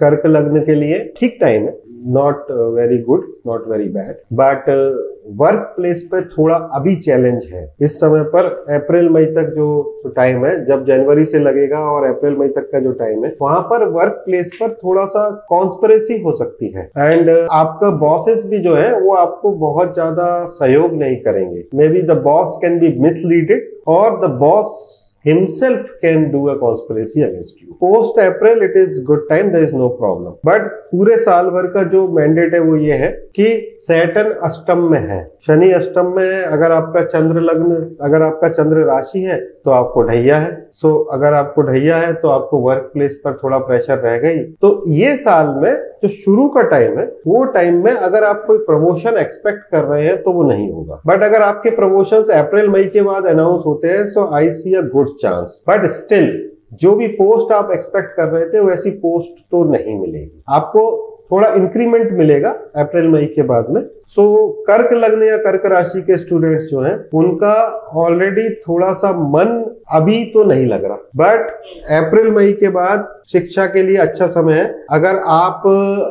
कर्क 0.00 0.22
लग्न 0.26 0.60
के 0.64 0.74
लिए 0.74 0.98
ठीक 1.18 1.38
टाइम 1.40 1.64
है। 1.64 1.82
Not 2.14 2.46
very 2.50 2.96
good 3.02 3.22
not 3.46 3.68
very 3.68 3.88
bad 3.88 4.16
but 4.32 4.64
workplace 5.76 6.02
पे 6.10 6.20
थोड़ा 6.22 6.54
अभी 6.74 6.94
चैलेंज 6.96 7.44
है। 7.52 7.62
इस 7.82 7.98
समय 8.00 8.22
पर 8.32 8.46
अप्रैल 8.74 9.08
मई 9.08 9.24
तक 9.26 9.52
जो 9.56 10.12
टाइम 10.16 10.44
है 10.46 10.54
जब 10.66 10.84
जनवरी 10.86 11.24
से 11.24 11.38
लगेगा 11.38 11.78
और 11.90 12.04
अप्रैल 12.08 12.36
मई 12.38 12.48
तक 12.48 12.68
का 12.72 12.80
जो 12.80 12.92
टाइम 12.94 13.24
है 13.24 13.34
वहाँ 13.40 13.60
पर 13.70 13.84
वर्क 13.90 14.22
प्लेस 14.24 14.50
पर 14.60 14.72
थोड़ा 14.74 15.04
सा 15.06 15.28
कॉन्स्परेसी 15.48 16.20
हो 16.22 16.32
सकती 16.34 16.72
है। 16.72 16.84
एंड 16.98 17.30
uh, 17.30 17.46
आपका 17.52 17.90
बॉसेस 17.98 18.46
भी 18.50 18.58
जो 18.58 18.74
है 18.74 19.00
वो 19.00 19.14
आपको 19.14 19.52
बहुत 19.60 19.94
ज़्यादा 19.94 20.44
सहयोग 20.50 20.94
नहीं 20.94 21.16
करेंगे। 21.22 21.64
Maybe 21.88 22.02
the 22.02 22.18
boss 22.22 22.58
can 22.62 22.78
be 22.80 22.94
misleaded 23.00 23.70
और 23.88 24.20
the 24.20 24.30
boss 24.40 25.02
himself 25.24 25.86
can 26.00 26.30
do 26.30 26.48
a 26.48 26.58
conspiracy 26.58 27.22
against 27.22 27.60
you. 27.60 27.76
Post 27.80 28.18
April 28.18 28.62
it 28.62 28.76
is 28.76 29.00
good 29.02 29.22
time 29.28 29.52
there 29.52 29.64
is 29.64 29.72
no 29.74 29.90
problem. 29.90 30.36
But 30.42 30.70
पूरे 30.90 31.16
साल 31.18 31.46
भर 31.50 31.66
का 31.66 31.82
जो 31.92 32.06
मैंडेट 32.08 32.52
है 32.54 32.58
वो 32.60 32.76
ये 32.76 32.96
है 32.96 33.08
कि 33.36 33.46
सैटन 33.76 34.30
अष्टम 34.44 34.82
में 34.90 34.98
है 35.00 35.18
शनि 35.46 35.70
अष्टम 35.72 36.12
में 36.16 36.24
है 36.24 36.42
अगर 36.48 36.72
आपका 36.72 37.04
चंद्र 37.04 37.40
लग्न 37.40 37.78
अगर 38.00 38.22
आपका 38.22 38.48
चंद्र 38.48 38.84
राशि 38.84 39.22
है 39.22 39.38
तो 39.64 39.70
आपको 39.70 40.02
ढैया 40.02 40.38
है 40.38 40.52
सो 40.72 40.88
so, 40.88 41.14
अगर 41.14 41.34
आपको 41.34 41.62
ढैया 41.62 41.96
है 41.96 42.12
तो 42.14 42.28
आपको 42.28 42.58
वर्क 42.58 42.90
प्लेस 42.92 43.20
पर 43.24 43.38
थोड़ा 43.42 43.58
प्रेशर 43.58 43.98
रह 43.98 44.16
गई 44.18 44.38
तो 44.62 44.82
ये 44.92 45.16
साल 45.16 45.48
में 45.62 45.72
जो 46.02 46.08
शुरू 46.08 46.48
का 46.48 46.62
टाइम 46.68 46.98
है 46.98 47.04
वो 47.26 47.44
टाइम 47.52 47.82
में 47.84 47.92
अगर 47.92 48.24
आप 48.24 48.42
कोई 48.46 48.58
प्रमोशन 48.64 49.18
एक्सपेक्ट 49.18 49.70
कर 49.70 49.84
रहे 49.84 50.06
हैं 50.06 50.16
तो 50.22 50.32
वो 50.32 50.42
नहीं 50.42 50.70
होगा 50.72 51.00
बट 51.06 51.22
अगर 51.24 51.42
आपके 51.42 51.70
प्रमोशन 51.76 52.32
अप्रैल 52.34 52.68
मई 52.68 52.84
के 52.92 53.02
बाद 53.02 53.26
अनाउंस 53.26 53.62
होते 53.66 53.88
हैं 53.88 54.06
so 54.08 54.28
I 54.34 54.50
see 54.52 54.74
a 54.74 54.82
good 54.88 55.13
chance 55.20 55.64
but 55.68 55.86
still 55.86 56.50
जो 56.72 56.94
भी 56.96 57.06
पोस्ट 57.06 57.52
आप 57.52 57.70
एक्सपेक्ट 57.72 58.16
कर 58.16 58.28
रहे 58.28 58.46
थे, 58.46 58.60
वैसी 58.60 58.90
पोस्ट 58.90 59.44
तो 59.50 59.64
नहीं 59.64 59.98
मिलेगी। 60.00 60.42
आपको 60.48 61.13
थोड़ा 61.30 61.48
इंक्रीमेंट 61.54 62.10
मिलेगा 62.12 62.50
अप्रैल 62.76 63.08
मई 63.08 63.24
के 63.26 63.42
बाद 63.42 63.66
में। 63.70 63.82
सो 64.06 64.22
so, 64.22 64.66
कर्क 64.66 64.92
लग्न 64.94 65.22
या 65.24 65.36
कर्क 65.38 65.62
राशि 65.66 66.00
के 66.02 66.16
स्टूडेंट्स 66.18 66.64
जो 66.66 66.80
हैं 66.80 66.96
उनका 67.14 67.54
ऑलरेडी 67.96 68.48
थोड़ा 68.58 68.92
सा 68.94 69.12
मन 69.28 69.62
अभी 69.92 70.24
तो 70.24 70.44
नहीं 70.44 70.66
लग 70.66 70.84
रहा। 70.84 70.96
बट 71.16 71.50
अप्रैल 71.98 72.30
मई 72.30 72.52
के 72.60 72.68
बाद 72.70 73.08
शिक्षा 73.28 73.66
के 73.66 73.82
लिए 73.82 73.96
अच्छा 73.96 74.26
समय 74.26 74.54
है। 74.54 74.64
अगर 74.92 75.20
आप 75.28 75.62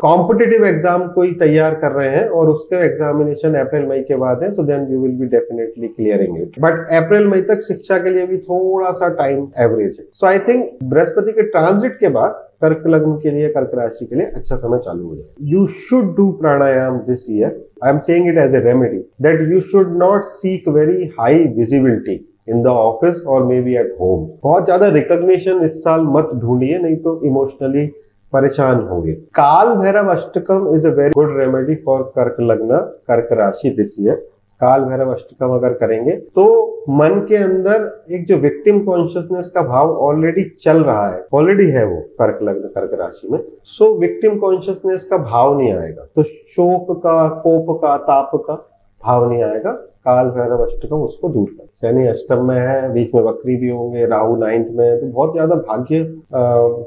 कॉम्पिटिटिव 0.02 0.66
एग्ज़ाम 0.66 1.08
कोई 1.10 1.32
तैयार 1.40 1.76
कर 1.76 1.92
रहे 1.92 2.10
हैं 2.10 2.28
और 2.30 2.50
उसके 2.50 2.84
एग्जामिनेशन 2.86 3.56
अप्रैल 3.58 3.86
मई 3.88 4.00
के 4.02 4.16
बाद 4.16 4.44
है 4.44 4.52
तो 4.56 4.64
then 4.64 4.88
you 4.92 5.02
will 5.02 5.12
be 5.12 5.26
definitely 5.28 5.88
clearing 5.90 6.38
it 6.42 6.60
but 6.60 6.80
अप्रैल 6.96 7.28
मई 7.28 7.42
तक 7.52 7.62
शिक्षा 7.68 7.98
के 7.98 8.10
लिए 8.10 8.26
भी 8.28 8.38
थोड़ा 8.40 8.92
सा 8.94 9.10
टाइम 9.22 9.48
एवरेज 9.60 9.96
है। 10.00 10.06
सो 10.12 10.28
आई 10.28 10.40
थिंक 10.48 10.70
बृहस्पति 10.84 11.32
के 11.32 11.44
ट्रांजिट 11.50 12.00
के 12.00 12.10
बाद 12.10 12.42
कर्क 12.64 12.84
लग्न 12.88 13.16
के 13.18 13.32
लिए, 13.32 13.50
कर्क 13.50 13.72
राशि 13.76 14.06
के 14.06 14.16
लिए 14.16 14.26
अच्छा 14.28 14.56
समय 14.58 14.80
चालू 14.80 15.08
हो 15.08 15.16
जाए। 15.16 15.50
You 15.52 15.66
should 15.80 16.16
do 16.18 16.30
pranayama 16.42 16.98
this 17.08 17.30
year 17.32 17.62
I 17.84 17.92
am 17.92 18.00
saying 18.02 18.28
it 18.28 18.38
as 18.40 18.56
a 18.56 18.60
remedy 18.64 18.98
that 19.22 19.42
you 19.52 19.60
should 19.72 19.98
not 19.98 20.24
seek 20.28 20.68
very 20.72 21.12
high 21.20 21.44
visibility 21.56 22.20
in 22.50 22.62
the 22.64 22.68
office 22.68 23.22
और 23.26 23.46
मे 23.46 23.62
बी 23.62 23.76
एट 23.78 23.96
होम 24.00 24.26
बहुत 24.44 24.66
ज़्यादा 24.66 24.88
रिकॉग्निशन 24.92 25.62
इस 25.66 25.84
साल 25.84 26.02
मत 26.08 26.30
ढूंढिए, 26.36 26.78
नहीं 26.80 26.96
तो 26.98 27.22
इमोशनली 27.26 27.86
परेशान 28.34 28.80
होंगे। 28.88 29.14
Kaal 29.36 29.68
Bhairav 29.78 30.10
Ashtakam 30.12 30.74
is 30.76 30.88
a 30.88 30.92
very 30.94 31.12
good 31.14 31.38
remedy 31.38 31.76
for 31.86 32.02
Kark 32.16 32.38
Lagna, 32.42 32.78
Kark 33.08 33.28
राशि 33.34 33.70
दिस 33.78 33.96
ईयर 34.00 34.16
काल 34.64 34.84
भैरव 34.84 35.12
अष्टकम 35.14 35.54
अगर 35.56 35.74
करेंगे 35.76 36.12
तो 36.12 36.46
मन 36.92 37.20
के 37.30 37.36
अंदर 37.36 38.14
एक 38.14 38.26
जो 38.28 38.38
विक्टिम 38.40 38.84
कॉन्शियसनेस 38.86 39.48
का 39.48 39.62
भाव 39.64 39.96
ऑलरेडी 40.02 40.44
चल 40.62 40.84
रहा 40.84 41.08
है 41.08 41.24
ऑलरेडी 41.34 41.70
है 41.70 41.86
वो 41.86 42.00
कर्क 42.20 42.40
लग्न, 42.44 42.68
कर्क 42.70 43.00
राशि 43.00 43.28
में 43.32 43.40
सो 43.68 43.94
विक्टिम 44.00 44.38
कॉन्शियसनेस 44.40 45.04
का 45.06 45.18
भाव 45.20 45.58
नहीं 45.58 45.74
आएगा। 45.74 46.06
तो 46.06 46.24
शोक 46.24 46.92
का, 46.98 47.28
कोप 47.30 47.80
का, 47.82 47.98
ताप 48.00 48.32
का 48.38 48.54
भाव 49.02 49.30
नहीं 49.30 49.44
आएगा, 49.44 49.72
काल 49.72 50.30
भैरव 50.32 50.64
अष्टकम 50.66 51.02
उसको 51.02 51.30
दूर 51.30 51.50
कर। 51.50 51.66
शनि 51.82 52.08
अष्टम 52.08 52.44
में 52.46 52.56
है, 52.58 52.92
बीच 52.94 53.14
में 53.16 53.22
वक्री 53.24 53.56
भी 53.56 53.70
होंगे, 53.70 54.06
राहु 54.08 54.36
नाइन्थ 54.38 54.68
में 54.72 54.86
है 54.86 55.00
तो 55.00 55.08
बहुत 55.08 55.32
ज़्यादा 55.34 55.56
भाग्य 55.58 56.06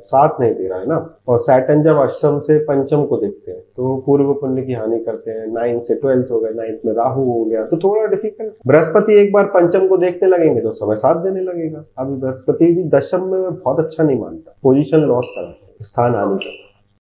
साथ 0.05 0.41
नहीं 0.41 0.55
दे 0.55 0.69
रहा 0.69 0.79
है 0.79 0.87
ना। 0.87 0.99
और 1.29 1.39
सैटन 1.41 1.83
जब 1.83 2.01
अष्टम 2.01 2.39
से 2.41 2.59
पंचम 2.65 3.05
को 3.05 3.17
देखते 3.17 3.53
हैं 3.53 3.56
तो 3.79 3.97
पूर्व 4.07 4.33
पुण्य 4.35 4.63
की 4.63 4.73
हानि 4.73 4.99
करते 4.99 5.31
हैं। 5.31 5.47
नाइन्थ 5.47 5.83
से 5.83 5.95
ट्वेल्थ 5.95 6.31
हो 6.31 6.39
गए 6.41 6.51
नाइन्थ 6.53 6.87
में 6.87 6.93
राहु 6.95 7.25
हो 7.25 7.45
गया 7.45 7.65
तो 7.65 7.77
थोड़ा 7.79 8.07
डिफ़िकल्ट 8.07 8.53
बृहस्पति 8.67 9.21
एक 9.21 9.33
बार 9.33 9.47
पंचम 9.55 9.87
को 9.89 9.97
देखने 9.97 10.29
लगेंगे 10.29 10.61
तो 10.61 10.73
समय 10.75 10.97
साथ 10.97 11.23
देने 11.25 11.41
लगेगा। 11.43 11.85
अभी 11.99 12.15
बृहस्पति 12.17 12.73
भी 12.75 12.85
दशम 12.91 13.25
में 13.25 13.43
बहुत 13.55 13.81
अच्छा 13.81 14.05
नहीं 14.05 14.19
मानता। 14.21 14.57
पोजिशन 14.63 15.01
लॉस 15.03 15.33
करा, 15.37 15.55
स्थान 15.83 16.15
आने 16.15 16.37
का 16.37 16.65